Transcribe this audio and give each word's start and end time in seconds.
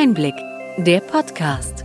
Einblick, 0.00 0.36
der 0.76 1.00
Podcast. 1.00 1.84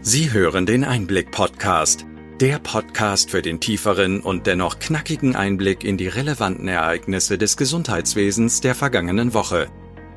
Sie 0.00 0.32
hören 0.32 0.64
den 0.64 0.84
Einblick-Podcast, 0.84 2.06
der 2.40 2.60
Podcast 2.60 3.32
für 3.32 3.42
den 3.42 3.58
tieferen 3.58 4.20
und 4.20 4.46
dennoch 4.46 4.78
knackigen 4.78 5.34
Einblick 5.34 5.82
in 5.82 5.96
die 5.96 6.06
relevanten 6.06 6.68
Ereignisse 6.68 7.36
des 7.36 7.56
Gesundheitswesens 7.56 8.60
der 8.60 8.76
vergangenen 8.76 9.34
Woche. 9.34 9.66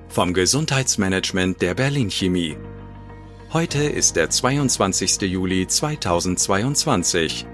Vom 0.07 0.35
Gesundheitsmanagement 0.35 1.59
der 1.63 1.73
Berlin 1.73 2.11
Chemie. 2.11 2.57
Heute 3.51 3.81
ist 3.81 4.17
der 4.17 4.29
22. 4.29 5.21
Juli 5.21 5.65
2022. 5.65 7.47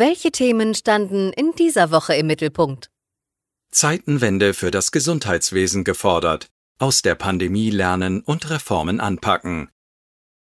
Welche 0.00 0.32
Themen 0.32 0.74
standen 0.74 1.30
in 1.30 1.52
dieser 1.52 1.90
Woche 1.90 2.14
im 2.14 2.26
Mittelpunkt? 2.26 2.90
Zeitenwende 3.70 4.54
für 4.54 4.70
das 4.70 4.92
Gesundheitswesen 4.92 5.84
gefordert, 5.84 6.48
aus 6.78 7.02
der 7.02 7.14
Pandemie 7.14 7.68
lernen 7.68 8.22
und 8.22 8.48
Reformen 8.48 8.98
anpacken. 8.98 9.68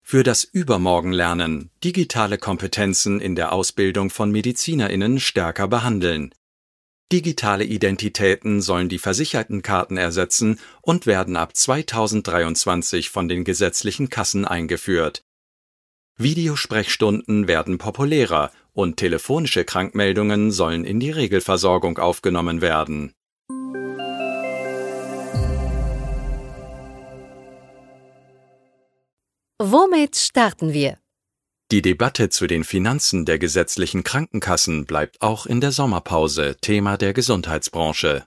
Für 0.03 0.25
das 0.25 0.43
Übermorgen 0.43 1.13
lernen, 1.13 1.71
digitale 1.85 2.37
Kompetenzen 2.37 3.21
in 3.21 3.37
der 3.37 3.53
Ausbildung 3.53 4.11
von 4.11 4.33
Medizinerinnen 4.33 5.21
stärker 5.21 5.69
behandeln. 5.69 6.35
Digitale 7.13 7.63
Identitäten 7.63 8.61
sollen 8.61 8.89
die 8.89 8.99
versicherten 8.99 9.63
Karten 9.63 9.97
ersetzen 9.97 10.59
und 10.83 11.07
werden 11.07 11.37
ab 11.37 11.55
2023 11.55 13.09
von 13.09 13.29
den 13.29 13.45
gesetzlichen 13.45 14.11
Kassen 14.11 14.47
eingeführt. 14.47 15.23
Videosprechstunden 16.17 17.49
werden 17.49 17.79
populärer 17.79 18.53
und 18.73 18.99
telefonische 18.99 19.65
Krankmeldungen 19.65 20.53
sollen 20.53 20.85
in 20.85 21.01
die 21.01 21.11
Regelversorgung 21.11 21.99
aufgenommen 21.99 22.61
werden. 22.61 23.13
Womit 29.61 30.17
starten 30.17 30.73
wir? 30.73 30.99
Die 31.73 31.83
Debatte 31.83 32.29
zu 32.29 32.47
den 32.47 32.63
Finanzen 32.63 33.25
der 33.25 33.39
gesetzlichen 33.39 34.05
Krankenkassen 34.05 34.85
bleibt 34.85 35.21
auch 35.21 35.47
in 35.47 35.61
der 35.61 35.73
Sommerpause 35.73 36.57
Thema 36.61 36.97
der 36.97 37.13
Gesundheitsbranche. 37.13 38.25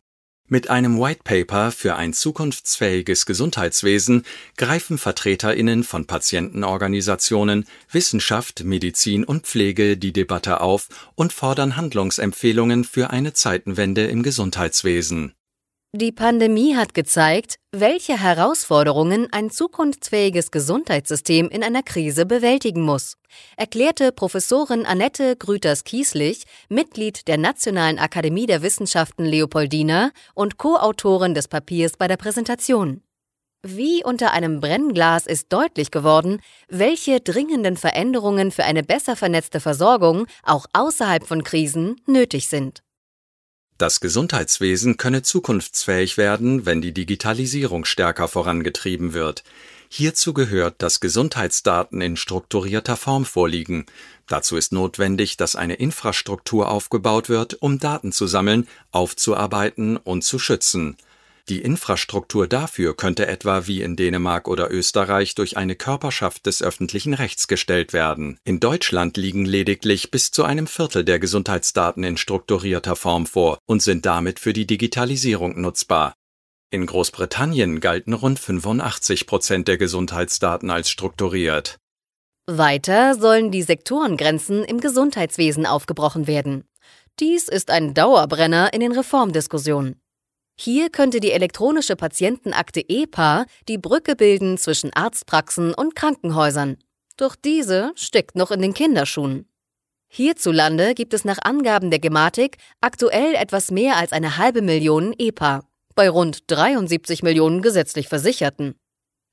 Mit 0.50 0.70
einem 0.70 0.98
White 0.98 1.24
Paper 1.26 1.72
für 1.74 1.98
ein 1.98 2.14
zukunftsfähiges 2.14 3.26
Gesundheitswesen 3.26 4.24
greifen 4.56 4.98
Vertreterinnen 4.98 5.84
von 5.84 6.08
Patientenorganisationen, 6.08 7.66
Wissenschaft, 7.92 8.64
Medizin 8.64 9.26
und 9.26 9.46
Pflege 9.46 9.98
die 9.98 10.14
Debatte 10.14 10.62
auf 10.62 10.88
und 11.16 11.34
fordern 11.34 11.76
Handlungsempfehlungen 11.76 12.86
für 12.86 13.10
eine 13.10 13.34
Zeitenwende 13.34 14.06
im 14.06 14.24
Gesundheitswesen. 14.24 15.34
Die 15.94 16.12
Pandemie 16.12 16.76
hat 16.76 16.94
gezeigt, 16.94 17.56
welche 17.72 18.22
Herausforderungen 18.22 19.30
ein 19.32 19.50
zukunftsfähiges 19.50 20.52
Gesundheitssystem 20.52 21.48
in 21.48 21.64
einer 21.64 21.82
Krise 21.82 22.26
bewältigen 22.26 22.82
muss, 22.82 23.16
erklärte 23.56 24.12
Professorin 24.12 24.86
Annette 24.86 25.38
Grüters-Kieslich, 25.38 26.44
Mitglied 26.68 27.30
der 27.30 27.38
Nationalen 27.38 28.00
Akademie 28.00 28.48
der 28.48 28.64
Wissenschaften 28.64 29.24
Leopoldina 29.24 30.12
und 30.36 30.58
Co-Autorin 30.58 31.34
des 31.34 31.48
Papiers 31.48 31.94
bei 31.98 32.10
der 32.10 32.18
Präsentation. 32.18 33.02
Wie 33.64 34.04
unter 34.04 34.34
einem 34.34 34.60
Brennglas 34.60 35.26
ist 35.26 35.54
deutlich 35.54 35.90
geworden, 35.92 36.42
welche 36.68 37.22
dringenden 37.22 37.78
Veränderungen 37.78 38.52
für 38.52 38.66
eine 38.66 38.84
besser 38.84 39.16
vernetzte 39.16 39.62
Versorgung 39.62 40.28
auch 40.44 40.66
außerhalb 40.74 41.26
von 41.26 41.44
Krisen 41.44 41.96
nötig 42.06 42.50
sind. 42.50 42.84
Das 43.78 44.00
Gesundheitswesen 44.00 44.98
könne 44.98 45.22
zukunftsfähig 45.22 46.18
werden, 46.18 46.66
wenn 46.66 46.82
die 46.82 46.94
Digitalisierung 46.94 47.86
stärker 47.86 48.28
vorangetrieben 48.28 49.14
wird. 49.14 49.44
Hierzu 49.88 50.34
gehört, 50.34 50.82
dass 50.82 51.00
Gesundheitsdaten 51.00 52.02
in 52.02 52.18
strukturierter 52.18 52.98
Form 52.98 53.24
vorliegen. 53.24 53.86
Dazu 54.26 54.58
ist 54.58 54.74
notwendig, 54.74 55.38
dass 55.38 55.56
eine 55.56 55.76
Infrastruktur 55.76 56.72
aufgebaut 56.72 57.30
wird, 57.30 57.62
um 57.62 57.78
Daten 57.78 58.12
zu 58.12 58.26
sammeln, 58.26 58.68
aufzuarbeiten 58.92 59.96
und 59.98 60.24
zu 60.24 60.40
schützen. 60.40 60.98
Die 61.50 61.62
Infrastruktur 61.62 62.46
dafür 62.46 62.96
könnte 62.96 63.26
etwa 63.26 63.68
wie 63.68 63.82
in 63.82 63.96
Dänemark 63.96 64.50
oder 64.50 64.70
Österreich 64.70 65.34
durch 65.34 65.56
eine 65.56 65.78
Körperschaft 65.78 66.46
des 66.46 66.62
öffentlichen 66.62 67.14
Rechts 67.14 67.48
gestellt 67.48 67.94
werden. 67.94 68.38
In 68.44 68.60
Deutschland 68.60 69.16
liegen 69.16 69.46
lediglich 69.46 70.12
bis 70.12 70.32
zu 70.32 70.44
einem 70.44 70.68
Viertel 70.68 71.06
der 71.06 71.20
Gesundheitsdaten 71.20 72.04
in 72.04 72.18
strukturierter 72.18 72.98
Form 72.98 73.26
vor 73.26 73.60
und 73.66 73.82
sind 73.82 74.06
damit 74.06 74.42
für 74.42 74.52
die 74.52 74.68
Digitalisierung 74.68 75.62
nutzbar. 75.62 76.16
In 76.70 76.86
Großbritannien 76.86 77.80
galten 77.80 78.12
rund 78.12 78.40
85 78.40 79.26
Prozent 79.26 79.70
der 79.70 79.78
Gesundheitsdaten 79.78 80.70
als 80.70 80.90
strukturiert. 80.90 81.78
Weiter 82.46 83.16
sollen 83.16 83.52
die 83.52 83.64
Sektorengrenzen 83.64 84.66
im 84.66 84.82
Gesundheitswesen 84.82 85.66
aufgebrochen 85.66 86.28
werden. 86.28 86.66
Dies 87.22 87.48
ist 87.48 87.72
ein 87.72 87.94
Dauerbrenner 87.94 88.74
in 88.74 88.82
den 88.82 88.92
Reformdiskussionen. 88.92 90.02
Hier 90.60 90.90
könnte 90.90 91.20
die 91.20 91.32
elektronische 91.32 91.96
Patientenakte 91.96 92.82
EPA 92.88 93.46
die 93.68 93.78
Brücke 93.78 94.16
bilden 94.16 94.58
zwischen 94.58 94.92
Arztpraxen 94.92 95.74
und 95.74 95.96
Krankenhäusern. 95.96 96.78
Doch 97.16 97.36
diese 97.36 97.92
steckt 97.96 98.36
noch 98.36 98.52
in 98.52 98.62
den 98.62 98.74
Kinderschuhen. 98.74 99.48
Hierzulande 100.10 100.96
gibt 100.96 101.14
es 101.14 101.26
nach 101.26 101.38
Angaben 101.44 101.92
der 101.92 102.00
Gematik 102.00 102.58
aktuell 102.82 103.36
etwas 103.36 103.72
mehr 103.72 103.98
als 103.98 104.14
eine 104.14 104.38
halbe 104.38 104.62
Million 104.62 105.14
EPA, 105.18 105.64
bei 105.96 106.10
rund 106.10 106.50
73 106.50 107.24
Millionen 107.24 107.62
gesetzlich 107.62 108.08
Versicherten. 108.08 108.76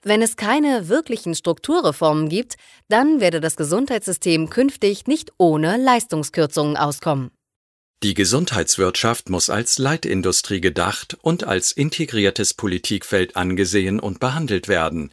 Wenn 0.03 0.21
es 0.21 0.37
keine 0.37 0.89
wirklichen 0.89 1.35
Strukturreformen 1.35 2.29
gibt, 2.29 2.57
dann 2.89 3.21
werde 3.21 3.41
das 3.41 3.57
Gesundheitssystem 3.57 4.51
künftig 4.51 5.07
nicht 5.07 5.33
ohne 5.39 5.79
Leistungskürzungen 5.79 6.77
auskommen. 6.77 7.31
Die 8.05 8.13
Gesundheitswirtschaft 8.13 9.31
muss 9.31 9.49
als 9.49 9.79
Leitindustrie 9.79 10.61
gedacht 10.61 11.17
und 11.23 11.45
als 11.45 11.73
integriertes 11.73 12.53
Politikfeld 12.53 13.35
angesehen 13.35 13.99
und 13.99 14.21
behandelt 14.21 14.69
werden. 14.69 15.11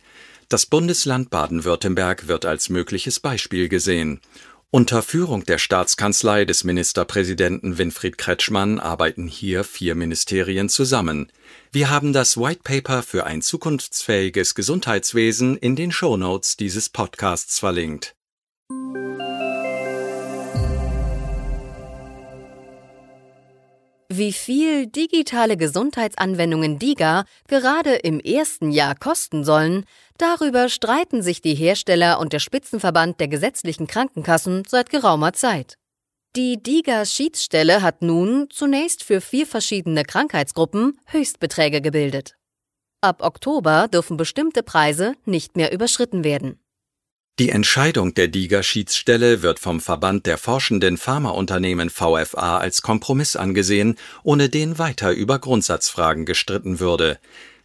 Das 0.50 0.66
Bundesland 0.66 1.30
Baden-Württemberg 1.30 2.28
wird 2.28 2.46
als 2.46 2.68
mögliches 2.68 3.22
Beispiel 3.22 3.70
gesehen. 3.70 4.20
Unter 4.72 5.04
Führung 5.04 5.46
der 5.46 5.58
Staatskanzlei 5.58 6.44
des 6.44 6.66
Ministerpräsidenten 6.66 7.78
Winfried 7.78 8.18
Kretschmann 8.18 8.78
arbeiten 8.82 9.26
hier 9.26 9.64
vier 9.64 9.96
Ministerien 9.96 10.68
zusammen. 10.68 11.32
Wir 11.72 11.90
haben 11.90 12.12
das 12.12 12.36
White 12.36 12.60
Paper 12.62 13.04
für 13.04 13.26
ein 13.26 13.42
zukunftsfähiges 13.42 14.54
Gesundheitswesen 14.54 15.56
in 15.56 15.78
den 15.78 15.94
Shownotes 15.94 16.58
dieses 16.58 16.90
Podcasts 16.90 17.58
verlinkt. 17.58 18.16
Wie 24.14 24.34
viel 24.34 24.88
digitale 24.88 25.56
Gesundheitsanwendungen 25.56 26.78
DIGA 26.78 27.24
gerade 27.48 27.94
im 27.96 28.20
ersten 28.20 28.70
Jahr 28.70 28.94
kosten 28.94 29.46
sollen, 29.46 29.86
darüber 30.18 30.68
streiten 30.68 31.22
sich 31.22 31.42
die 31.42 31.56
Hersteller 31.56 32.20
und 32.20 32.34
der 32.34 32.40
Spitzenverband 32.40 33.22
der 33.22 33.30
gesetzlichen 33.30 33.88
Krankenkassen 33.88 34.64
seit 34.68 34.90
geraumer 34.90 35.32
Zeit. 35.32 35.78
Die 36.36 36.62
DIGA-Schiedsstelle 36.62 37.82
hat 37.82 38.02
nun 38.02 38.50
zunächst 38.50 39.06
für 39.06 39.22
vier 39.22 39.48
verschiedene 39.48 40.04
Krankheitsgruppen 40.04 41.00
Höchstbeträge 41.06 41.80
gebildet. 41.80 42.36
Ab 43.00 43.22
Oktober 43.22 43.88
dürfen 43.88 44.18
bestimmte 44.18 44.62
Preise 44.62 45.14
nicht 45.24 45.56
mehr 45.56 45.72
überschritten 45.72 46.26
werden. 46.26 46.61
Die 47.40 47.50
Entscheidung 47.50 48.14
der 48.14 48.28
DIGA-Schiedsstelle 48.28 49.42
wird 49.42 49.58
vom 49.58 49.80
Verband 49.80 50.26
der 50.26 50.38
forschenden 50.38 50.98
Pharmaunternehmen 50.98 51.90
VFA 51.90 52.58
als 52.60 52.82
Kompromiss 52.82 53.36
angesehen, 53.36 53.98
ohne 54.24 54.50
den 54.50 54.78
weiter 54.78 55.12
über 55.12 55.40
Grundsatzfragen 55.40 56.26
gestritten 56.26 56.80
würde. 56.80 57.20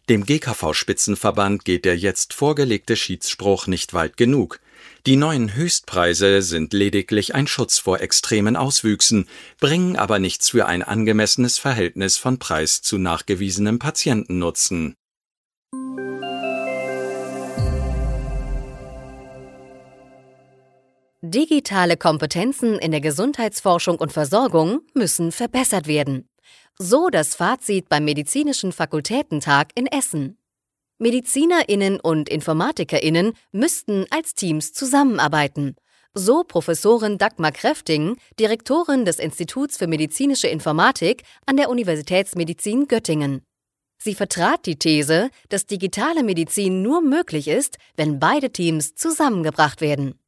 Dem 0.09 0.25
GKV-Spitzenverband 0.25 1.65
geht 1.65 1.85
der 1.85 1.97
jetzt 1.97 2.33
vorgelegte 2.33 2.95
Schiedsspruch 2.95 3.67
nicht 3.67 3.93
weit 3.93 4.17
genug. 4.17 4.61
Die 5.05 5.17
neuen 5.17 5.55
Höchstpreise 5.55 6.43
sind 6.43 6.73
lediglich 6.73 7.35
ein 7.35 7.49
Schutz 7.49 7.79
vor 7.79 8.01
extremen 8.01 8.57
Auswüchsen, 8.57 9.29
bringen 9.59 9.97
aber 9.97 10.21
nichts 10.21 10.51
für 10.51 10.67
ein 10.67 10.85
angemessenes 10.85 11.59
Verhältnis 11.59 12.17
von 12.17 12.39
Preis 12.39 12.83
zu 12.83 12.99
nachgewiesenem 12.99 13.81
Patientennutzen. 13.81 14.95
Digitale 21.31 21.97
Kompetenzen 21.97 22.79
in 22.79 22.93
der 22.93 23.01
Gesundheitsforschung 23.01 23.97
und 23.97 24.13
Versorgung 24.13 24.83
müssen 24.95 25.33
verbessert 25.33 25.89
werden. 25.89 26.29
So 26.79 27.09
das 27.09 27.35
Fazit 27.35 27.89
beim 27.89 28.05
Medizinischen 28.05 28.71
Fakultätentag 28.71 29.71
in 29.75 29.89
Essen. 29.89 30.39
Medizinerinnen 30.99 31.99
und 31.99 32.29
Informatikerinnen 32.29 33.33
müssten 33.51 34.07
als 34.11 34.35
Teams 34.35 34.73
zusammenarbeiten. 34.73 35.75
So 36.15 36.45
Professorin 36.45 37.19
Dagmar 37.19 37.51
Kräfting, 37.51 38.19
Direktorin 38.39 39.05
des 39.05 39.19
Instituts 39.19 39.79
für 39.79 39.89
medizinische 39.89 40.47
Informatik 40.47 41.25
an 41.45 41.57
der 41.57 41.71
Universitätsmedizin 41.71 42.87
Göttingen. 42.87 43.43
Sie 43.99 44.15
vertrat 44.15 44.65
die 44.65 44.79
These, 44.79 45.31
dass 45.49 45.67
digitale 45.67 46.23
Medizin 46.23 46.83
nur 46.83 47.03
möglich 47.03 47.49
ist, 47.49 47.79
wenn 47.97 48.21
beide 48.21 48.51
Teams 48.51 48.95
zusammengebracht 48.95 49.81
werden. 49.81 50.21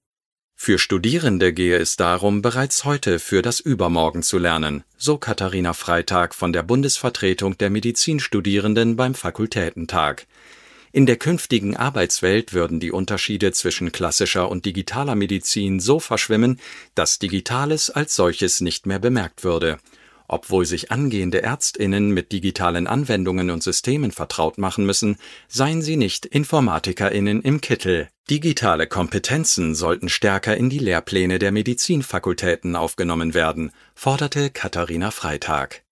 Für 0.60 0.81
Studierende 0.81 1.52
gehe 1.52 1.76
es 1.78 1.96
darum, 1.96 2.43
bereits 2.43 2.84
heute 2.84 3.20
für 3.20 3.43
das 3.43 3.60
Übermorgen 3.60 4.25
zu 4.25 4.38
lernen, 4.38 4.82
so 4.99 5.16
Katharina 5.16 5.72
Freitag 5.72 6.34
von 6.34 6.52
der 6.52 6.64
Bundesvertretung 6.64 7.56
der 7.56 7.70
Medizinstudierenden 7.70 8.96
beim 8.96 9.14
Fakultätentag. 9.14 10.26
In 10.90 11.06
der 11.06 11.16
künftigen 11.16 11.76
Arbeitswelt 11.76 12.55
würden 12.55 12.81
die 12.81 12.90
Unterschiede 12.90 13.52
zwischen 13.52 13.93
klassischer 13.93 14.50
und 14.50 14.66
digitaler 14.66 15.14
Medizin 15.14 15.78
so 15.78 16.00
verschwimmen, 16.00 16.58
dass 16.96 17.20
Digitales 17.20 17.88
als 17.88 18.16
solches 18.16 18.61
nicht 18.61 18.84
mehr 18.84 18.99
bemerkt 18.99 19.44
würde. 19.44 19.78
Obwohl 20.28 20.66
sich 20.66 20.92
angehende 20.92 21.42
Ärztinnen 21.42 22.10
mit 22.10 22.32
digitalen 22.32 22.86
Anwendungen 22.86 23.50
und 23.50 23.62
Systemen 23.62 24.12
vertraut 24.12 24.58
machen 24.58 24.84
müssen, 24.84 25.16
seien 25.48 25.80
sie 25.80 25.96
nicht 25.96 26.26
Informatikerinnen 26.26 27.40
im 27.40 27.62
Kittel. 27.62 28.08
Digitale 28.28 28.86
Kompetenzen 28.86 29.75
sollten 29.75 30.10
stärker 30.10 30.54
in 30.54 30.69
die 30.69 30.78
Lehrpläne 30.78 31.38
der 31.38 31.50
Medizinfakultäten 31.50 32.76
aufgenommen 32.76 33.32
werden, 33.32 33.72
forderte 33.94 34.50
Katharina 34.50 35.10
Freitag. 35.10 35.82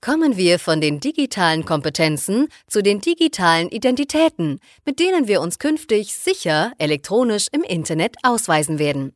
Kommen 0.00 0.36
wir 0.36 0.58
von 0.58 0.80
den 0.80 1.00
digitalen 1.00 1.66
Kompetenzen 1.66 2.48
zu 2.68 2.82
den 2.82 3.00
digitalen 3.00 3.68
Identitäten, 3.68 4.60
mit 4.86 4.98
denen 4.98 5.28
wir 5.28 5.42
uns 5.42 5.58
künftig 5.58 6.14
sicher 6.14 6.72
elektronisch 6.78 7.48
im 7.52 7.62
Internet 7.62 8.16
ausweisen 8.22 8.78
werden. 8.78 9.12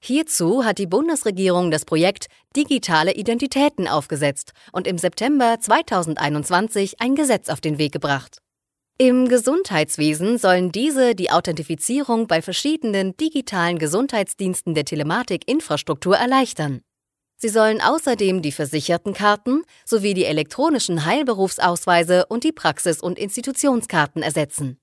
Hierzu 0.00 0.64
hat 0.64 0.78
die 0.78 0.86
Bundesregierung 0.86 1.70
das 1.70 1.84
Projekt 1.84 2.26
Digitale 2.54 3.14
Identitäten 3.14 3.88
aufgesetzt 3.88 4.52
und 4.72 4.86
im 4.86 4.96
September 4.96 5.58
2021 5.60 7.00
ein 7.00 7.14
Gesetz 7.14 7.48
auf 7.48 7.60
den 7.60 7.78
Weg 7.78 7.92
gebracht. 7.92 8.38
Im 9.00 9.28
Gesundheitswesen 9.28 10.38
sollen 10.38 10.72
diese 10.72 11.14
die 11.14 11.30
Authentifizierung 11.30 12.26
bei 12.26 12.42
verschiedenen 12.42 13.16
digitalen 13.16 13.78
Gesundheitsdiensten 13.78 14.74
der 14.74 14.84
Telematikinfrastruktur 14.84 16.16
erleichtern. 16.16 16.80
Sie 17.36 17.48
sollen 17.48 17.80
außerdem 17.80 18.42
die 18.42 18.50
Versichertenkarten 18.50 19.62
sowie 19.84 20.14
die 20.14 20.24
elektronischen 20.24 21.04
Heilberufsausweise 21.04 22.26
und 22.26 22.42
die 22.42 22.50
Praxis- 22.50 23.00
und 23.00 23.18
Institutionskarten 23.18 24.22
ersetzen. 24.22 24.80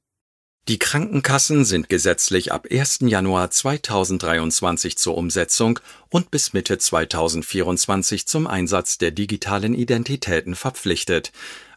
Die 0.67 0.79
Krankenkassen 0.79 1.63
sind 1.63 1.89
gesetzlich 1.89 2.51
ab 2.51 2.65
1. 2.71 3.01
Januar 3.01 3.51
2023 3.51 4.97
zur 4.97 5.15
Umsetzung 5.15 5.79
und 6.09 6.31
bis 6.31 6.53
Mitte 6.53 6.79
2024 6.79 8.25
zum 8.25 8.47
Einsatz 8.47 8.97
der 8.97 9.11
digitalen 9.11 9.75
Identitäten 9.75 10.55
verpflichtet. 10.55 11.31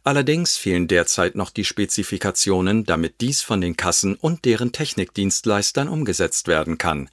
Allerdings 0.05 0.57
fehlen 0.57 0.89
derzeit 0.89 1.35
noch 1.35 1.51
die 1.51 1.67
Spezifikationen, 1.67 2.85
damit 2.85 3.21
dies 3.21 3.43
von 3.43 3.61
den 3.61 3.77
Kassen 3.77 4.15
und 4.15 4.47
deren 4.47 4.73
Technikdienstleistern 4.73 5.87
umgesetzt 5.87 6.49
werden 6.49 6.79
kann. 6.79 7.11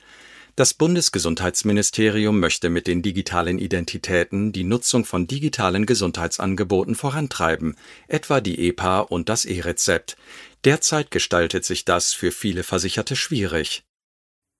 Das 0.57 0.73
Bundesgesundheitsministerium 0.73 2.39
möchte 2.39 2.69
mit 2.69 2.87
den 2.87 3.01
digitalen 3.01 3.59
Identitäten 3.59 4.53
die 4.53 4.63
Nutzung 4.63 5.03
von 5.03 5.27
digitalen 5.27 5.85
Gesundheitsangeboten 5.85 6.95
vorantreiben, 6.95 7.75
etwa 8.07 8.39
die 8.39 8.69
EPA 8.69 9.01
und 9.01 9.27
das 9.27 9.43
E-Rezept. 9.43 10.15
Derzeit 10.63 11.11
gestaltet 11.11 11.65
sich 11.65 11.83
das 11.83 12.13
für 12.13 12.31
viele 12.31 12.63
Versicherte 12.63 13.17
schwierig. 13.17 13.83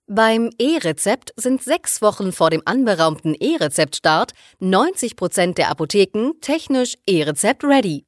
Beim 0.08 0.50
E-Rezept 0.60 1.34
sind 1.38 1.64
sechs 1.64 2.02
Wochen 2.02 2.34
vor 2.34 2.50
dem 2.50 2.62
anberaumten 2.66 3.34
E-Rezept-Start 3.34 4.34
90 4.60 5.16
Prozent 5.16 5.58
der 5.58 5.70
Apotheken 5.70 6.34
technisch 6.42 6.96
E-Rezept 7.08 7.64
ready. 7.64 8.04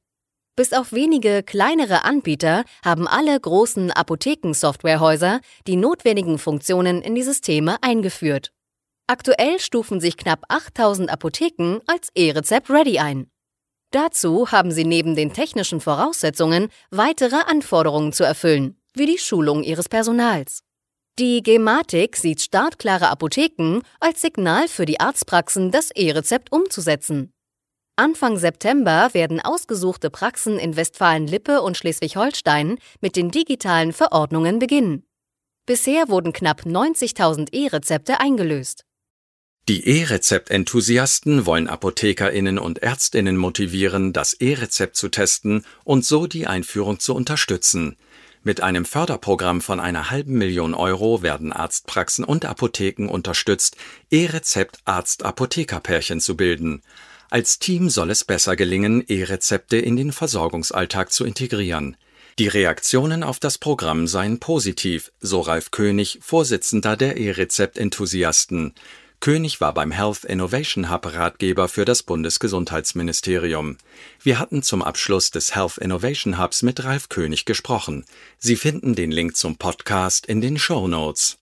Bis 0.58 0.72
auf 0.72 0.90
wenige 0.90 1.44
kleinere 1.44 2.04
Anbieter 2.04 2.64
haben 2.84 3.06
alle 3.06 3.38
großen 3.38 3.92
Apothekensoftwarehäuser 3.92 5.38
die 5.68 5.76
notwendigen 5.76 6.36
Funktionen 6.36 7.00
in 7.00 7.14
die 7.14 7.22
Systeme 7.22 7.76
eingeführt. 7.80 8.50
Aktuell 9.06 9.60
stufen 9.60 10.00
sich 10.00 10.16
knapp 10.16 10.42
8000 10.48 11.10
Apotheken 11.10 11.78
als 11.86 12.08
E-Rezept 12.16 12.70
Ready 12.70 12.98
ein. 12.98 13.30
Dazu 13.92 14.50
haben 14.50 14.72
sie 14.72 14.84
neben 14.84 15.14
den 15.14 15.32
technischen 15.32 15.80
Voraussetzungen 15.80 16.70
weitere 16.90 17.36
Anforderungen 17.46 18.12
zu 18.12 18.24
erfüllen, 18.24 18.80
wie 18.94 19.06
die 19.06 19.18
Schulung 19.18 19.62
ihres 19.62 19.88
Personals. 19.88 20.64
Die 21.20 21.44
Gematik 21.44 22.16
sieht 22.16 22.40
startklare 22.40 23.10
Apotheken 23.10 23.82
als 24.00 24.22
Signal 24.22 24.66
für 24.66 24.86
die 24.86 24.98
Arztpraxen, 24.98 25.70
das 25.70 25.92
E-Rezept 25.92 26.50
umzusetzen. 26.50 27.32
Anfang 27.98 28.38
September 28.38 29.10
werden 29.12 29.40
ausgesuchte 29.40 30.08
Praxen 30.08 30.56
in 30.60 30.76
Westfalen-Lippe 30.76 31.62
und 31.62 31.76
Schleswig-Holstein 31.76 32.78
mit 33.00 33.16
den 33.16 33.32
digitalen 33.32 33.92
Verordnungen 33.92 34.60
beginnen. 34.60 35.02
Bisher 35.66 36.08
wurden 36.08 36.32
knapp 36.32 36.60
90.000 36.60 37.52
E-Rezepte 37.52 38.20
eingelöst. 38.20 38.84
Die 39.68 39.84
E-Rezept-Enthusiasten 39.84 41.44
wollen 41.44 41.66
Apothekerinnen 41.66 42.60
und 42.60 42.84
Ärztinnen 42.84 43.36
motivieren, 43.36 44.12
das 44.12 44.34
E-Rezept 44.34 44.94
zu 44.94 45.08
testen 45.08 45.64
und 45.82 46.04
so 46.04 46.28
die 46.28 46.46
Einführung 46.46 47.00
zu 47.00 47.16
unterstützen. 47.16 47.96
Mit 48.44 48.60
einem 48.60 48.84
Förderprogramm 48.84 49.60
von 49.60 49.80
einer 49.80 50.12
halben 50.12 50.38
Million 50.38 50.74
Euro 50.74 51.22
werden 51.22 51.52
Arztpraxen 51.52 52.24
und 52.24 52.44
Apotheken 52.44 53.08
unterstützt, 53.08 53.76
E-Rezept-Arzt-Apotheker-Pärchen 54.12 56.20
zu 56.20 56.36
bilden. 56.36 56.84
Als 57.30 57.58
Team 57.58 57.90
soll 57.90 58.10
es 58.10 58.24
besser 58.24 58.56
gelingen, 58.56 59.04
E-Rezepte 59.06 59.76
in 59.76 59.96
den 59.96 60.12
Versorgungsalltag 60.12 61.12
zu 61.12 61.26
integrieren. 61.26 61.96
Die 62.38 62.48
Reaktionen 62.48 63.22
auf 63.22 63.38
das 63.38 63.58
Programm 63.58 64.06
seien 64.06 64.38
positiv, 64.38 65.12
so 65.20 65.40
Ralf 65.40 65.70
König, 65.70 66.20
Vorsitzender 66.22 66.96
der 66.96 67.16
E-Rezept-Enthusiasten. 67.16 68.74
König 69.20 69.60
war 69.60 69.74
beim 69.74 69.90
Health 69.90 70.24
Innovation 70.24 70.90
Hub 70.90 71.12
Ratgeber 71.12 71.68
für 71.68 71.84
das 71.84 72.04
Bundesgesundheitsministerium. 72.04 73.76
Wir 74.22 74.38
hatten 74.38 74.62
zum 74.62 74.82
Abschluss 74.82 75.32
des 75.32 75.56
Health 75.56 75.78
Innovation 75.78 76.38
Hubs 76.38 76.62
mit 76.62 76.84
Ralf 76.84 77.08
König 77.08 77.44
gesprochen. 77.44 78.04
Sie 78.38 78.54
finden 78.54 78.94
den 78.94 79.10
Link 79.10 79.36
zum 79.36 79.56
Podcast 79.56 80.26
in 80.26 80.40
den 80.40 80.58
Show 80.58 80.86
Notes. 80.86 81.38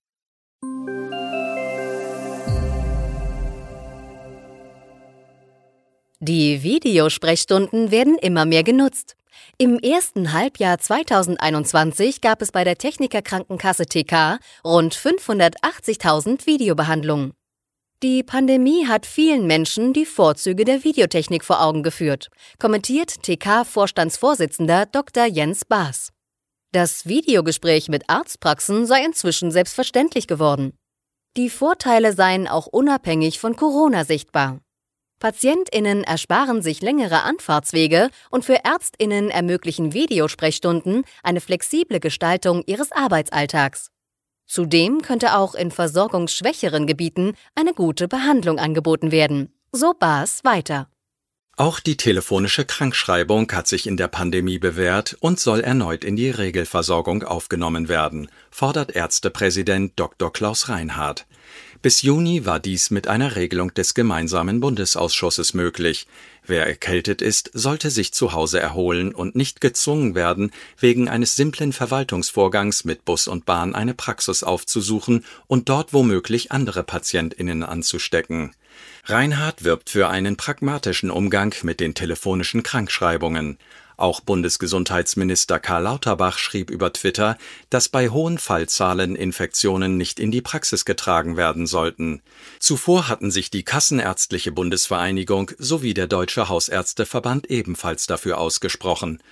Die 6.20 6.62
Videosprechstunden 6.62 7.90
werden 7.90 8.16
immer 8.16 8.46
mehr 8.46 8.62
genutzt. 8.62 9.16
Im 9.58 9.78
ersten 9.78 10.32
Halbjahr 10.32 10.78
2021 10.78 12.22
gab 12.22 12.40
es 12.40 12.52
bei 12.52 12.64
der 12.64 12.78
Techniker 12.78 13.20
Krankenkasse 13.20 13.84
TK 13.84 14.38
rund 14.64 14.94
580.000 14.94 16.46
Videobehandlungen. 16.46 17.34
Die 18.02 18.22
Pandemie 18.22 18.86
hat 18.86 19.04
vielen 19.04 19.46
Menschen 19.46 19.92
die 19.92 20.06
Vorzüge 20.06 20.64
der 20.64 20.84
Videotechnik 20.84 21.44
vor 21.44 21.62
Augen 21.62 21.82
geführt, 21.82 22.28
kommentiert 22.58 23.22
TK-Vorstandsvorsitzender 23.22 24.86
Dr. 24.86 25.26
Jens 25.26 25.64
Baas. 25.64 26.12
Das 26.72 27.06
Videogespräch 27.06 27.88
mit 27.88 28.08
Arztpraxen 28.08 28.86
sei 28.86 29.04
inzwischen 29.04 29.50
selbstverständlich 29.50 30.26
geworden. 30.26 30.72
Die 31.36 31.50
Vorteile 31.50 32.14
seien 32.14 32.48
auch 32.48 32.66
unabhängig 32.66 33.38
von 33.38 33.56
Corona 33.56 34.04
sichtbar. 34.04 34.60
PatientInnen 35.18 36.04
ersparen 36.04 36.60
sich 36.60 36.82
längere 36.82 37.22
Anfahrtswege 37.22 38.10
und 38.30 38.44
für 38.44 38.64
ÄrztInnen 38.64 39.30
ermöglichen 39.30 39.94
Videosprechstunden 39.94 41.04
eine 41.22 41.40
flexible 41.40 42.00
Gestaltung 42.00 42.62
ihres 42.66 42.92
Arbeitsalltags. 42.92 43.90
Zudem 44.46 45.02
könnte 45.02 45.36
auch 45.36 45.54
in 45.54 45.70
versorgungsschwächeren 45.70 46.86
Gebieten 46.86 47.34
eine 47.54 47.72
gute 47.72 48.08
Behandlung 48.08 48.58
angeboten 48.58 49.10
werden. 49.10 49.52
So 49.72 49.94
Baas 49.98 50.44
weiter. 50.44 50.88
Auch 51.58 51.80
die 51.80 51.96
telefonische 51.96 52.66
Krankschreibung 52.66 53.50
hat 53.50 53.66
sich 53.66 53.86
in 53.86 53.96
der 53.96 54.08
Pandemie 54.08 54.58
bewährt 54.58 55.16
und 55.20 55.40
soll 55.40 55.60
erneut 55.60 56.04
in 56.04 56.14
die 56.14 56.28
Regelversorgung 56.28 57.22
aufgenommen 57.22 57.88
werden, 57.88 58.30
fordert 58.50 58.94
Ärztepräsident 58.94 59.98
Dr. 59.98 60.30
Klaus 60.30 60.68
Reinhardt. 60.68 61.26
Bis 61.82 62.02
Juni 62.02 62.46
war 62.46 62.58
dies 62.58 62.90
mit 62.90 63.06
einer 63.06 63.36
Regelung 63.36 63.72
des 63.74 63.94
gemeinsamen 63.94 64.60
Bundesausschusses 64.60 65.54
möglich. 65.54 66.06
Wer 66.44 66.66
erkältet 66.66 67.22
ist, 67.22 67.50
sollte 67.52 67.90
sich 67.90 68.12
zu 68.12 68.32
Hause 68.32 68.60
erholen 68.60 69.14
und 69.14 69.36
nicht 69.36 69.60
gezwungen 69.60 70.14
werden, 70.14 70.52
wegen 70.78 71.08
eines 71.08 71.36
simplen 71.36 71.72
Verwaltungsvorgangs 71.72 72.84
mit 72.84 73.04
Bus 73.04 73.28
und 73.28 73.44
Bahn 73.46 73.74
eine 73.74 73.94
Praxis 73.94 74.42
aufzusuchen 74.42 75.24
und 75.46 75.68
dort 75.68 75.92
womöglich 75.92 76.50
andere 76.52 76.82
Patientinnen 76.82 77.62
anzustecken. 77.62 78.52
Reinhard 79.04 79.64
wirbt 79.64 79.90
für 79.90 80.08
einen 80.08 80.36
pragmatischen 80.36 81.10
Umgang 81.10 81.54
mit 81.62 81.80
den 81.80 81.94
telefonischen 81.94 82.62
Krankschreibungen. 82.62 83.58
Auch 83.96 84.20
Bundesgesundheitsminister 84.20 85.58
Karl 85.58 85.84
Lauterbach 85.84 86.36
schrieb 86.36 86.70
über 86.70 86.92
Twitter, 86.92 87.38
dass 87.70 87.88
bei 87.88 88.10
hohen 88.10 88.36
Fallzahlen 88.36 89.16
Infektionen 89.16 89.96
nicht 89.96 90.20
in 90.20 90.30
die 90.30 90.42
Praxis 90.42 90.84
getragen 90.84 91.38
werden 91.38 91.66
sollten. 91.66 92.20
Zuvor 92.58 93.08
hatten 93.08 93.30
sich 93.30 93.50
die 93.50 93.62
Kassenärztliche 93.62 94.52
Bundesvereinigung 94.52 95.50
sowie 95.58 95.94
der 95.94 96.08
Deutsche 96.08 96.50
Hausärzteverband 96.50 97.50
ebenfalls 97.50 98.06
dafür 98.06 98.38
ausgesprochen. 98.38 99.22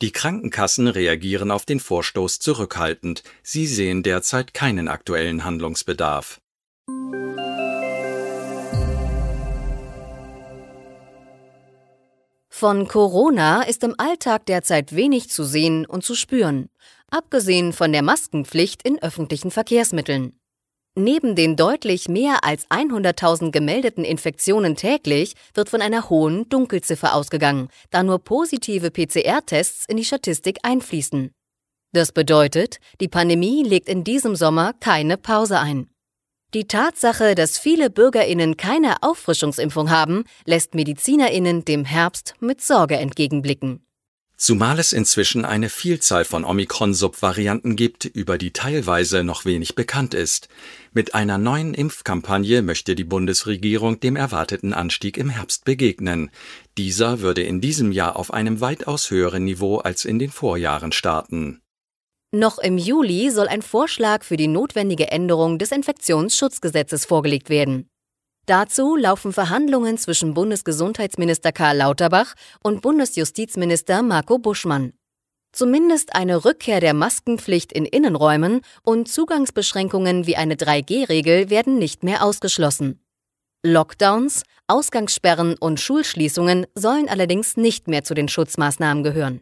Die 0.00 0.10
Krankenkassen 0.10 0.88
reagieren 0.88 1.50
auf 1.50 1.66
den 1.66 1.78
Vorstoß 1.78 2.38
zurückhaltend. 2.40 3.22
Sie 3.42 3.66
sehen 3.66 4.02
derzeit 4.02 4.54
keinen 4.54 4.88
aktuellen 4.88 5.44
Handlungsbedarf. 5.44 6.40
Von 12.56 12.86
Corona 12.86 13.62
ist 13.62 13.82
im 13.82 13.96
Alltag 13.98 14.46
derzeit 14.46 14.94
wenig 14.94 15.28
zu 15.28 15.42
sehen 15.42 15.84
und 15.86 16.04
zu 16.04 16.14
spüren, 16.14 16.68
abgesehen 17.10 17.72
von 17.72 17.90
der 17.90 18.02
Maskenpflicht 18.02 18.84
in 18.84 19.02
öffentlichen 19.02 19.50
Verkehrsmitteln. 19.50 20.38
Neben 20.94 21.34
den 21.34 21.56
deutlich 21.56 22.08
mehr 22.08 22.44
als 22.44 22.70
100.000 22.70 23.50
gemeldeten 23.50 24.04
Infektionen 24.04 24.76
täglich 24.76 25.34
wird 25.54 25.68
von 25.68 25.82
einer 25.82 26.08
hohen 26.08 26.48
Dunkelziffer 26.48 27.16
ausgegangen, 27.16 27.70
da 27.90 28.04
nur 28.04 28.20
positive 28.20 28.92
PCR-Tests 28.92 29.86
in 29.88 29.96
die 29.96 30.04
Statistik 30.04 30.58
einfließen. 30.62 31.32
Das 31.92 32.12
bedeutet, 32.12 32.78
die 33.00 33.08
Pandemie 33.08 33.64
legt 33.64 33.88
in 33.88 34.04
diesem 34.04 34.36
Sommer 34.36 34.74
keine 34.74 35.16
Pause 35.16 35.58
ein. 35.58 35.90
Die 36.54 36.68
Tatsache, 36.68 37.34
dass 37.34 37.58
viele 37.58 37.90
Bürgerinnen 37.90 38.56
keine 38.56 39.02
Auffrischungsimpfung 39.02 39.90
haben, 39.90 40.22
lässt 40.44 40.76
Medizinerinnen 40.76 41.64
dem 41.64 41.84
Herbst 41.84 42.34
mit 42.38 42.62
Sorge 42.62 42.94
entgegenblicken. 42.94 43.84
Zumal 44.36 44.78
es 44.78 44.92
inzwischen 44.92 45.44
eine 45.44 45.68
Vielzahl 45.68 46.24
von 46.24 46.44
Omikron-Subvarianten 46.44 47.74
gibt, 47.74 48.04
über 48.04 48.38
die 48.38 48.52
teilweise 48.52 49.24
noch 49.24 49.44
wenig 49.44 49.74
bekannt 49.74 50.14
ist. 50.14 50.48
Mit 50.92 51.16
einer 51.16 51.38
neuen 51.38 51.74
Impfkampagne 51.74 52.62
möchte 52.62 52.94
die 52.94 53.04
Bundesregierung 53.04 53.98
dem 53.98 54.14
erwarteten 54.14 54.72
Anstieg 54.72 55.16
im 55.16 55.30
Herbst 55.30 55.64
begegnen. 55.64 56.30
Dieser 56.78 57.20
würde 57.20 57.42
in 57.42 57.60
diesem 57.60 57.90
Jahr 57.90 58.14
auf 58.14 58.32
einem 58.32 58.60
weitaus 58.60 59.10
höheren 59.10 59.44
Niveau 59.44 59.78
als 59.78 60.04
in 60.04 60.20
den 60.20 60.30
Vorjahren 60.30 60.92
starten. 60.92 61.63
Noch 62.34 62.58
im 62.58 62.78
Juli 62.78 63.30
soll 63.30 63.46
ein 63.46 63.62
Vorschlag 63.62 64.24
für 64.24 64.36
die 64.36 64.48
notwendige 64.48 65.12
Änderung 65.12 65.56
des 65.60 65.70
Infektionsschutzgesetzes 65.70 67.04
vorgelegt 67.04 67.48
werden. 67.48 67.88
Dazu 68.46 68.96
laufen 68.96 69.32
Verhandlungen 69.32 69.98
zwischen 69.98 70.34
Bundesgesundheitsminister 70.34 71.52
Karl 71.52 71.76
Lauterbach 71.76 72.34
und 72.60 72.82
Bundesjustizminister 72.82 74.02
Marco 74.02 74.38
Buschmann. 74.38 74.94
Zumindest 75.52 76.16
eine 76.16 76.44
Rückkehr 76.44 76.80
der 76.80 76.92
Maskenpflicht 76.92 77.72
in 77.72 77.86
Innenräumen 77.86 78.62
und 78.82 79.06
Zugangsbeschränkungen 79.06 80.26
wie 80.26 80.34
eine 80.34 80.56
3G-Regel 80.56 81.50
werden 81.50 81.78
nicht 81.78 82.02
mehr 82.02 82.24
ausgeschlossen. 82.24 83.00
Lockdowns, 83.64 84.42
Ausgangssperren 84.66 85.56
und 85.56 85.78
Schulschließungen 85.78 86.66
sollen 86.74 87.08
allerdings 87.08 87.56
nicht 87.56 87.86
mehr 87.86 88.02
zu 88.02 88.14
den 88.14 88.26
Schutzmaßnahmen 88.26 89.04
gehören. 89.04 89.40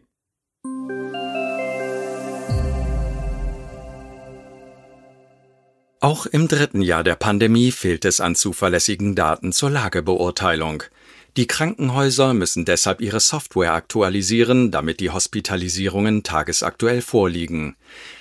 Auch 6.03 6.25
im 6.25 6.49
dritten 6.49 6.81
Jahr 6.81 7.05
der 7.05 7.15
Pandemie 7.15 7.71
fehlt 7.71 8.03
es 8.03 8.19
an 8.19 8.35
zuverlässigen 8.35 9.15
Daten 9.15 9.53
zur 9.53 9.69
Lagebeurteilung. 9.69 10.83
Die 11.37 11.47
Krankenhäuser 11.47 12.33
müssen 12.33 12.65
deshalb 12.65 12.99
ihre 12.99 13.21
Software 13.21 13.71
aktualisieren, 13.71 14.69
damit 14.69 14.99
die 14.99 15.11
Hospitalisierungen 15.11 16.23
tagesaktuell 16.23 17.01
vorliegen. 17.01 17.77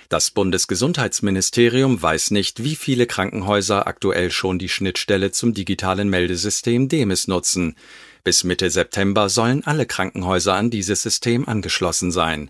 Das 0.09 0.31
Bundesgesundheitsministerium 0.31 2.01
weiß 2.01 2.31
nicht, 2.31 2.63
wie 2.63 2.77
viele 2.77 3.09
Krankenhäuser 3.09 3.89
aktuell 3.89 4.31
schon 4.31 4.61
die 4.61 4.69
Schnittstelle 4.69 5.33
zum 5.33 5.53
digitalen 5.53 6.09
Meldesystem 6.09 6.89
DEMIS 6.89 7.27
nutzen. 7.27 7.75
Bis 8.23 8.45
Mitte 8.45 8.71
September 8.71 9.29
sollen 9.29 9.65
alle 9.65 9.87
Krankenhäuser 9.87 10.55
an 10.55 10.71
dieses 10.71 11.03
System 11.03 11.49
angeschlossen 11.49 12.13
sein. 12.13 12.49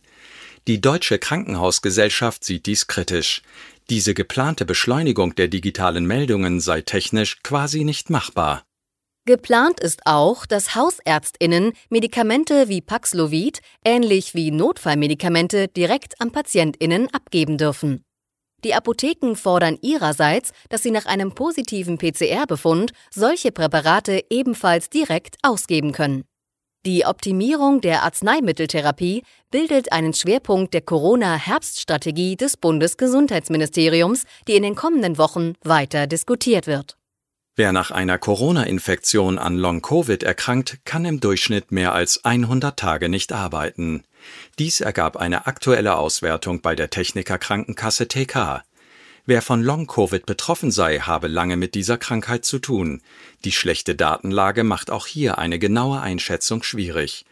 Die 0.69 0.81
Deutsche 0.81 1.19
Krankenhausgesellschaft 1.19 2.45
sieht 2.45 2.67
dies 2.67 2.87
kritisch. 2.87 3.43
Diese 3.91 4.15
geplante 4.15 4.65
Beschleunigung 4.65 5.35
der 5.35 5.49
digitalen 5.49 6.07
Meldungen 6.07 6.61
sei 6.61 6.81
technisch 6.83 7.43
quasi 7.43 7.85
nicht 7.85 8.11
machbar. 8.11 8.65
Geplant 9.25 9.79
ist 9.79 10.01
auch, 10.05 10.47
dass 10.47 10.75
Hausärztinnen 10.75 11.75
Medikamente 11.91 12.69
wie 12.69 12.81
Paxlovid 12.81 13.61
ähnlich 13.85 14.35
wie 14.35 14.51
Notfallmedikamente 14.51 15.69
direkt 15.69 16.21
an 16.21 16.33
Patientinnen 16.33 17.09
abgeben 17.15 17.57
dürfen. 17.57 18.05
Die 18.65 18.75
Apotheken 18.75 19.35
fordern 19.35 19.79
ihrerseits, 19.81 20.53
dass 20.69 20.83
sie 20.83 20.91
nach 20.91 21.07
einem 21.07 21.35
positiven 21.35 21.99
PCR-Befund 21.99 22.93
solche 23.11 23.53
Präparate 23.53 24.25
ebenfalls 24.31 24.89
direkt 24.91 25.37
ausgeben 25.43 25.93
können. 25.93 26.25
Die 26.85 27.07
Optimierung 27.07 27.81
der 27.81 28.03
Arzneimitteltherapie 28.03 29.23
bildet 29.53 29.93
einen 29.93 30.15
Schwerpunkt 30.15 30.75
der 30.75 30.81
Corona-Herbststrategie 30.81 32.35
des 32.35 32.57
Bundesgesundheitsministeriums, 32.57 34.25
die 34.49 34.57
in 34.57 34.65
den 34.65 34.75
kommenden 34.75 35.17
Wochen 35.17 35.53
weiter 35.63 36.09
diskutiert 36.09 36.67
wird. 36.67 36.97
Wer 37.55 37.71
nach 37.73 37.93
einer 37.93 38.19
Corona-Infektion 38.19 39.39
an 39.39 39.57
Long-Covid 39.59 40.25
erkrankt, 40.25 40.79
kann 40.85 41.05
im 41.05 41.21
Durchschnitt 41.21 41.71
mehr 41.71 41.93
als 41.95 42.25
100 42.25 42.77
Tage 42.77 43.09
nicht 43.09 43.33
arbeiten. 43.33 44.03
Dies 44.59 44.81
ergab 44.81 45.17
eine 45.17 45.47
aktuelle 45.47 45.97
Auswertung 45.97 46.63
bei 46.63 46.75
der 46.75 46.91
Techniker 46.91 47.39
Krankenkasse 47.39 48.09
TK. 48.09 48.65
Wer 49.25 49.41
von 49.41 49.63
Long-Covid 49.63 50.27
betroffen 50.27 50.73
sei, 50.73 50.99
habe 50.99 51.29
lange 51.29 51.57
mit 51.57 51.77
dieser 51.77 51.97
Krankheit 51.97 52.45
zu 52.45 52.59
tun. 52.59 53.03
Die 53.45 53.53
schlechte 53.53 53.95
Datenlage 53.95 54.65
macht 54.65 54.91
auch 54.91 55.07
hier 55.07 55.39
eine 55.39 55.61
genaue 55.61 56.01
Einschätzung 56.01 56.65
schwierig. 56.65 57.25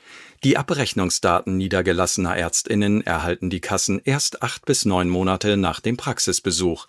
Die 0.45 0.57
Abrechnungsdaten 0.57 1.57
niedergelassener 1.57 2.37
Ärztinnen 2.37 3.05
erhalten 3.05 3.51
die 3.51 3.61
Kassen 3.61 4.01
erst 4.05 4.41
acht 4.41 4.65
bis 4.67 4.85
neun 4.85 5.09
Monate 5.09 5.57
nach 5.57 5.81
dem 5.81 5.97
Praxisbesuch. 5.97 6.87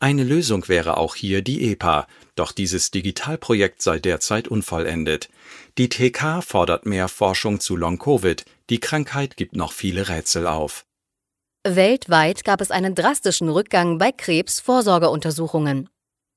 Eine 0.00 0.24
Lösung 0.24 0.66
wäre 0.66 0.96
auch 0.96 1.14
hier 1.14 1.42
die 1.42 1.70
EPA, 1.70 2.06
doch 2.34 2.52
dieses 2.52 2.90
Digitalprojekt 2.90 3.82
sei 3.82 3.98
derzeit 3.98 4.48
unvollendet. 4.48 5.28
Die 5.76 5.90
TK 5.90 6.42
fordert 6.42 6.86
mehr 6.86 7.08
Forschung 7.08 7.60
zu 7.60 7.76
Long-Covid. 7.76 8.46
Die 8.70 8.80
Krankheit 8.80 9.36
gibt 9.36 9.56
noch 9.56 9.72
viele 9.72 10.08
Rätsel 10.08 10.46
auf. 10.46 10.86
Weltweit 11.66 12.44
gab 12.44 12.60
es 12.60 12.70
einen 12.70 12.94
drastischen 12.94 13.48
Rückgang 13.48 13.98
bei 13.98 14.12
Krebsvorsorgeuntersuchungen. 14.12 15.88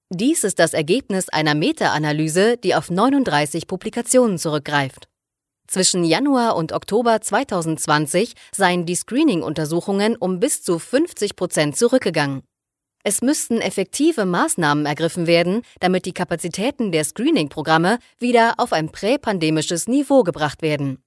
Dies 0.10 0.44
ist 0.44 0.60
das 0.60 0.74
Ergebnis 0.74 1.30
einer 1.30 1.56
Meta-Analyse, 1.56 2.58
die 2.58 2.76
auf 2.76 2.90
39 2.90 3.68
Publikationen 3.68 4.38
zurückgreift. 4.38 5.08
Zwischen 5.68 6.04
Januar 6.04 6.58
und 6.58 6.74
Oktober 6.74 7.22
2020 7.22 8.34
seien 8.54 8.86
die 8.86 8.96
Screening-Untersuchungen 8.96 10.18
um 10.18 10.40
bis 10.40 10.64
zu 10.64 10.80
50 10.80 11.38
Prozent 11.38 11.78
zurückgegangen. 11.78 12.42
Es 13.04 13.22
müssten 13.22 13.62
effektive 13.62 14.26
Maßnahmen 14.26 14.86
ergriffen 14.86 15.28
werden, 15.28 15.62
damit 15.80 16.06
die 16.06 16.14
Kapazitäten 16.14 16.92
der 16.92 17.04
Screening-Programme 17.04 18.00
wieder 18.20 18.56
auf 18.58 18.74
ein 18.74 18.92
präpandemisches 18.92 19.88
Niveau 19.88 20.24
gebracht 20.24 20.62
werden. 20.62 21.02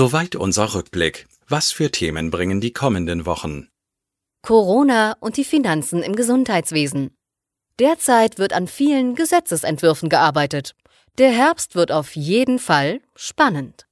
Soweit 0.00 0.36
unser 0.36 0.74
Rückblick. 0.74 1.26
Was 1.48 1.72
für 1.72 1.90
Themen 1.90 2.30
bringen 2.30 2.60
die 2.60 2.72
kommenden 2.72 3.26
Wochen? 3.26 3.66
Corona 4.42 5.16
und 5.18 5.36
die 5.36 5.42
Finanzen 5.42 6.04
im 6.04 6.14
Gesundheitswesen. 6.14 7.10
Derzeit 7.80 8.38
wird 8.38 8.52
an 8.52 8.68
vielen 8.68 9.16
Gesetzesentwürfen 9.16 10.08
gearbeitet. 10.08 10.76
Der 11.18 11.32
Herbst 11.32 11.74
wird 11.74 11.90
auf 11.90 12.14
jeden 12.14 12.60
Fall 12.60 13.00
spannend. 13.16 13.88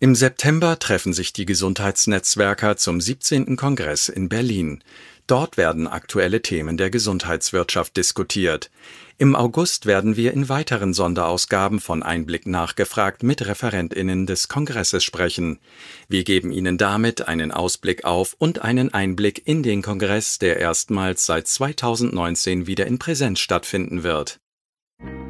Im 0.00 0.14
September 0.14 0.78
treffen 0.78 1.14
sich 1.14 1.32
die 1.32 1.46
Gesundheitsnetzwerker 1.46 2.76
zum 2.76 3.00
17. 3.00 3.56
Kongress 3.56 4.10
in 4.10 4.28
Berlin. 4.28 4.84
Dort 5.26 5.56
werden 5.56 5.86
aktuelle 5.86 6.42
Themen 6.42 6.76
der 6.76 6.90
Gesundheitswirtschaft 6.90 7.96
diskutiert. 7.96 8.70
Im 9.18 9.36
August 9.36 9.86
werden 9.86 10.16
wir 10.16 10.32
in 10.32 10.48
weiteren 10.48 10.92
Sonderausgaben 10.92 11.78
von 11.78 12.02
Einblick 12.02 12.46
nachgefragt 12.46 13.22
mit 13.22 13.46
Referentinnen 13.46 14.26
des 14.26 14.48
Kongresses 14.48 15.04
sprechen. 15.04 15.60
Wir 16.08 16.24
geben 16.24 16.50
Ihnen 16.50 16.76
damit 16.76 17.28
einen 17.28 17.52
Ausblick 17.52 18.04
auf 18.04 18.34
und 18.38 18.62
einen 18.62 18.92
Einblick 18.92 19.46
in 19.46 19.62
den 19.62 19.80
Kongress, 19.80 20.40
der 20.40 20.56
erstmals 20.56 21.24
seit 21.24 21.46
2019 21.46 22.66
wieder 22.66 22.86
in 22.86 22.98
Präsenz 22.98 23.38
stattfinden 23.38 24.02
wird. 24.02 24.41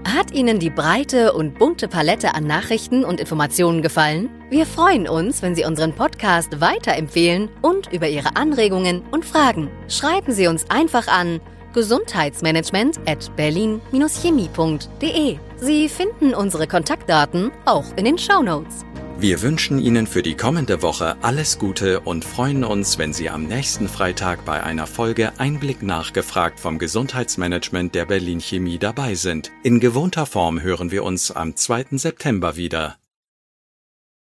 Hat 0.04 0.32
Ihnen 0.32 0.58
die 0.58 0.70
breite 0.70 1.32
und 1.32 1.58
bunte 1.58 1.88
Palette 1.88 2.34
an 2.34 2.44
Nachrichten 2.44 3.04
und 3.04 3.20
Informationen 3.20 3.82
gefallen? 3.82 4.28
Wir 4.50 4.66
freuen 4.66 5.08
uns, 5.08 5.42
wenn 5.42 5.54
Sie 5.54 5.64
unseren 5.64 5.94
Podcast 5.94 6.60
weiterempfehlen 6.60 7.48
und 7.62 7.92
über 7.92 8.08
Ihre 8.08 8.36
Anregungen 8.36 9.02
und 9.10 9.24
Fragen. 9.24 9.70
Schreiben 9.88 10.32
Sie 10.32 10.48
uns 10.48 10.68
einfach 10.70 11.08
an 11.08 11.40
gesundheitsmanagement 11.72 13.00
at 13.06 13.34
berlin-chemie.de. 13.36 15.38
Sie 15.56 15.88
finden 15.88 16.34
unsere 16.34 16.66
Kontaktdaten 16.66 17.50
auch 17.64 17.86
in 17.96 18.04
den 18.04 18.18
Show 18.18 18.42
Notes. 18.42 18.84
Wir 19.22 19.40
wünschen 19.40 19.78
Ihnen 19.78 20.08
für 20.08 20.20
die 20.20 20.34
kommende 20.34 20.82
Woche 20.82 21.14
alles 21.22 21.60
Gute 21.60 22.00
und 22.00 22.24
freuen 22.24 22.64
uns, 22.64 22.98
wenn 22.98 23.12
Sie 23.12 23.30
am 23.30 23.44
nächsten 23.44 23.86
Freitag 23.86 24.44
bei 24.44 24.64
einer 24.64 24.88
Folge 24.88 25.30
Einblick 25.38 25.80
nachgefragt 25.80 26.58
vom 26.58 26.80
Gesundheitsmanagement 26.80 27.94
der 27.94 28.04
Berlin 28.04 28.40
Chemie 28.40 28.78
dabei 28.78 29.14
sind. 29.14 29.52
In 29.62 29.78
gewohnter 29.78 30.26
Form 30.26 30.60
hören 30.60 30.90
wir 30.90 31.04
uns 31.04 31.30
am 31.30 31.54
2. 31.54 31.98
September 31.98 32.56
wieder. 32.56 32.96